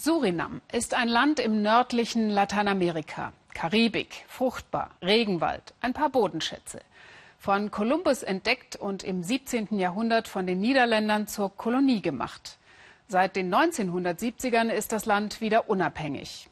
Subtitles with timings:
[0.00, 3.32] Surinam ist ein Land im nördlichen Lateinamerika.
[3.52, 6.82] Karibik, fruchtbar, Regenwald, ein paar Bodenschätze.
[7.36, 9.76] Von Kolumbus entdeckt und im 17.
[9.76, 12.58] Jahrhundert von den Niederländern zur Kolonie gemacht.
[13.08, 16.48] Seit den 1970ern ist das Land wieder unabhängig.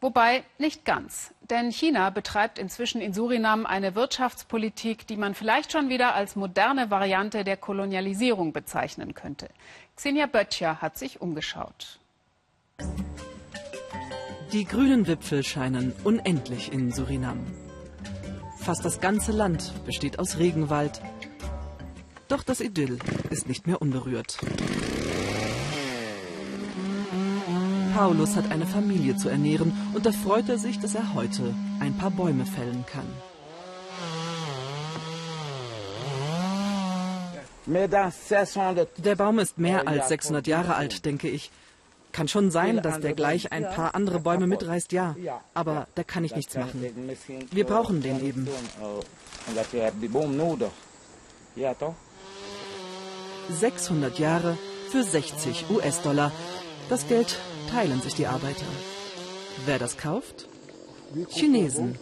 [0.00, 5.90] Wobei nicht ganz, denn China betreibt inzwischen in Surinam eine Wirtschaftspolitik, die man vielleicht schon
[5.90, 9.50] wieder als moderne Variante der Kolonialisierung bezeichnen könnte.
[9.94, 11.98] Xenia Böttcher hat sich umgeschaut.
[14.52, 17.38] Die grünen Wipfel scheinen unendlich in Surinam.
[18.58, 21.00] Fast das ganze Land besteht aus Regenwald.
[22.28, 22.98] Doch das Idyll
[23.30, 24.38] ist nicht mehr unberührt.
[27.94, 31.96] Paulus hat eine Familie zu ernähren und da freut er sich, dass er heute ein
[31.96, 33.06] paar Bäume fällen kann.
[37.66, 41.50] Der Baum ist mehr als 600 Jahre alt, denke ich.
[42.12, 45.16] Kann schon sein, dass der gleich ein paar andere Bäume mitreißt, ja.
[45.54, 46.84] Aber da kann ich nichts machen.
[47.50, 48.46] Wir brauchen den eben.
[53.50, 54.58] 600 Jahre
[54.90, 56.32] für 60 US-Dollar.
[56.88, 57.38] Das Geld
[57.70, 58.66] teilen sich die Arbeiter.
[59.64, 60.48] Wer das kauft?
[61.28, 61.98] Chinesen.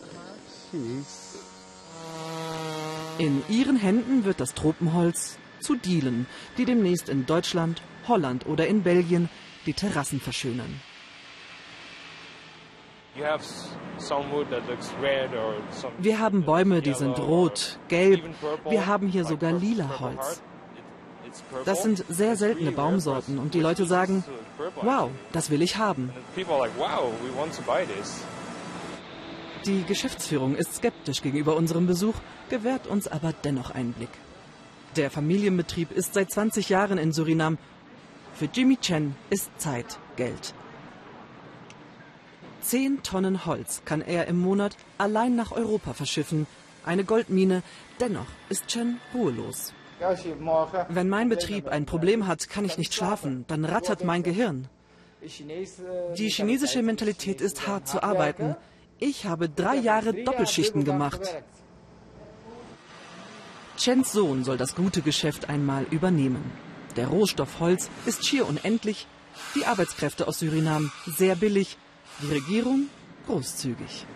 [3.18, 8.82] In ihren Händen wird das Tropenholz zu Dielen, die demnächst in Deutschland, Holland oder in
[8.82, 9.28] Belgien
[9.66, 10.80] die Terrassen verschönern.
[15.98, 18.22] Wir haben Bäume, die sind rot, gelb.
[18.68, 20.42] Wir haben hier sogar lila Holz.
[21.64, 24.24] Das sind sehr seltene Baumsorten und die Leute sagen,
[24.82, 26.12] wow, das will ich haben.
[29.66, 32.14] Die Geschäftsführung ist skeptisch gegenüber unserem Besuch,
[32.48, 34.10] gewährt uns aber dennoch einen Blick.
[34.96, 37.58] Der Familienbetrieb ist seit 20 Jahren in Surinam.
[38.40, 40.54] Für Jimmy Chen ist Zeit Geld.
[42.62, 46.46] Zehn Tonnen Holz kann er im Monat allein nach Europa verschiffen.
[46.82, 47.62] Eine Goldmine.
[48.00, 49.74] Dennoch ist Chen ruhelos.
[50.88, 53.44] Wenn mein Betrieb ein Problem hat, kann ich nicht schlafen.
[53.46, 54.68] Dann rattert mein Gehirn.
[56.16, 58.56] Die chinesische Mentalität ist hart zu arbeiten.
[58.98, 61.42] Ich habe drei Jahre Doppelschichten gemacht.
[63.76, 66.69] Chens Sohn soll das gute Geschäft einmal übernehmen.
[66.96, 69.06] Der Rohstoff Holz ist schier unendlich,
[69.54, 71.76] die Arbeitskräfte aus Surinam sehr billig,
[72.22, 72.88] die Regierung
[73.26, 74.06] großzügig.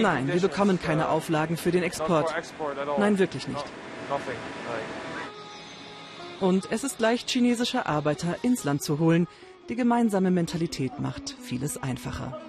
[0.00, 2.34] Nein, wir bekommen keine Auflagen für den Export.
[2.98, 3.64] Nein, wirklich nicht.
[6.40, 9.26] Und es ist leicht, chinesische Arbeiter ins Land zu holen.
[9.68, 12.40] Die gemeinsame Mentalität macht vieles einfacher.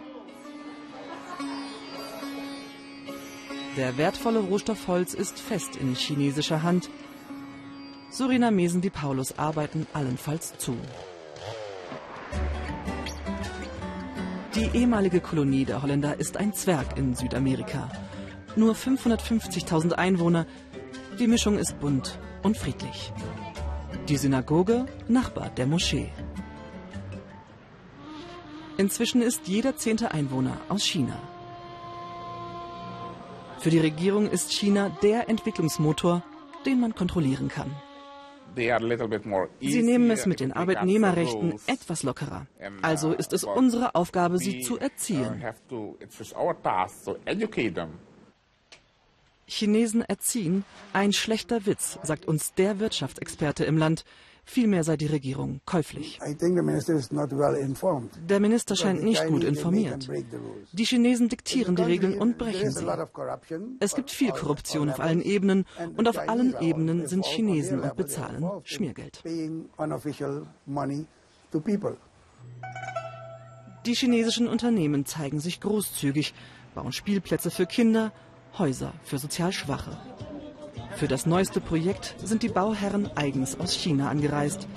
[3.76, 6.90] Der wertvolle Rohstoff Holz ist fest in chinesischer Hand.
[8.18, 10.76] Surinamesen wie Paulus arbeiten allenfalls zu.
[14.56, 17.92] Die ehemalige Kolonie der Holländer ist ein Zwerg in Südamerika.
[18.56, 20.48] Nur 550.000 Einwohner.
[21.20, 23.14] Die Mischung ist bunt und friedlich.
[24.10, 26.10] Die Synagoge Nachbar der Moschee.
[28.80, 31.20] Inzwischen ist jeder zehnte Einwohner aus China.
[33.60, 36.24] Für die Regierung ist China der Entwicklungsmotor,
[36.66, 37.76] den man kontrollieren kann.
[38.56, 42.48] Sie nehmen es mit den Arbeitnehmerrechten etwas lockerer.
[42.82, 45.44] Also ist es unsere Aufgabe, sie zu erziehen.
[49.48, 50.66] Chinesen erziehen?
[50.94, 54.04] Ein schlechter Witz, sagt uns der Wirtschaftsexperte im Land.
[54.50, 56.20] Vielmehr sei die Regierung käuflich.
[58.30, 60.10] Der Minister scheint nicht gut informiert.
[60.72, 62.88] Die Chinesen diktieren die Regeln und brechen sie.
[63.82, 65.66] Es gibt viel Korruption auf allen Ebenen
[65.98, 69.22] und auf allen Ebenen sind Chinesen und bezahlen Schmiergeld.
[73.86, 76.34] Die chinesischen Unternehmen zeigen sich großzügig,
[76.74, 78.14] bauen Spielplätze für Kinder,
[78.58, 79.98] Häuser für sozial Schwache.
[80.98, 84.68] Für das neueste Projekt sind die Bauherren eigens aus China angereist.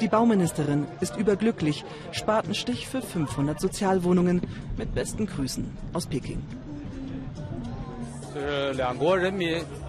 [0.00, 1.84] Die Bauministerin ist überglücklich.
[2.10, 4.40] Spatenstich für 500 Sozialwohnungen.
[4.78, 6.42] Mit besten Grüßen aus Peking.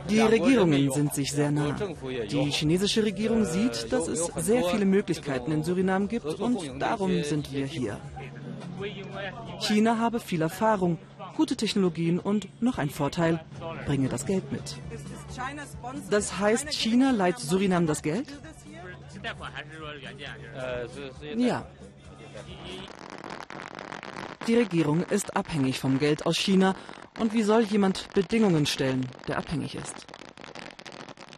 [0.10, 1.78] Die Regierungen sind sich sehr nah.
[2.30, 7.54] Die chinesische Regierung sieht, dass es sehr viele Möglichkeiten in Surinam gibt und darum sind
[7.54, 7.98] wir hier.
[9.62, 10.98] China habe viel Erfahrung,
[11.38, 13.40] gute Technologien und noch ein Vorteil,
[13.86, 14.76] bringe das Geld mit.
[16.10, 18.28] Das heißt, China leiht Surinam das Geld?
[21.36, 21.66] Ja.
[24.48, 26.76] Die Regierung ist abhängig vom Geld aus China.
[27.20, 30.06] Und wie soll jemand Bedingungen stellen, der abhängig ist?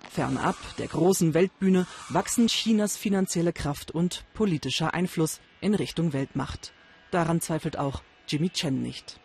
[0.09, 6.71] Fernab der großen Weltbühne wachsen Chinas finanzielle Kraft und politischer Einfluss in Richtung Weltmacht.
[7.11, 9.19] Daran zweifelt auch Jimmy Chen nicht.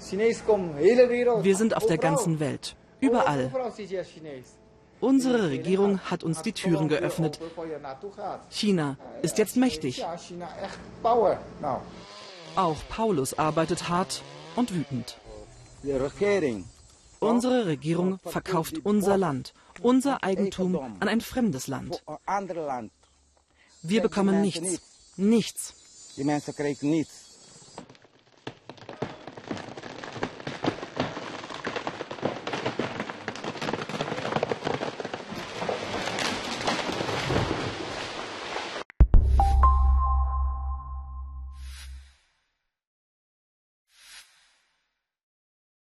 [0.00, 3.50] Wir sind auf der ganzen Welt, überall.
[5.00, 7.40] Unsere Regierung hat uns die Türen geöffnet.
[8.50, 10.04] China ist jetzt mächtig.
[12.54, 14.22] Auch Paulus arbeitet hart
[14.54, 15.18] und wütend.
[17.18, 22.02] Unsere Regierung verkauft unser Land, unser Eigentum an ein fremdes Land.
[23.82, 24.80] Wir bekommen nichts.
[25.16, 25.74] Nichts.